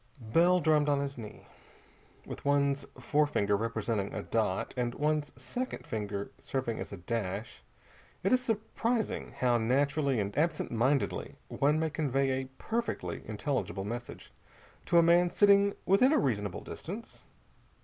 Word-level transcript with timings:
Bell 0.33 0.59
drummed 0.59 0.89
on 0.89 0.99
his 0.99 1.15
knee. 1.15 1.45
With 2.25 2.43
one's 2.43 2.85
forefinger 2.99 3.55
representing 3.55 4.11
a 4.15 4.23
dot, 4.23 4.73
and 4.75 4.95
one's 4.95 5.31
second 5.35 5.85
finger 5.85 6.31
serving 6.39 6.79
as 6.79 6.91
a 6.91 6.97
dash, 6.97 7.61
it 8.23 8.33
is 8.33 8.43
surprising 8.43 9.33
how 9.37 9.59
naturally 9.59 10.19
and 10.19 10.35
absentmindedly 10.35 11.35
one 11.49 11.79
may 11.79 11.91
convey 11.91 12.31
a 12.31 12.45
perfectly 12.57 13.21
intelligible 13.27 13.83
message 13.85 14.33
to 14.87 14.97
a 14.97 15.03
man 15.03 15.29
sitting 15.29 15.75
within 15.85 16.11
a 16.11 16.17
reasonable 16.17 16.61
distance. 16.61 17.25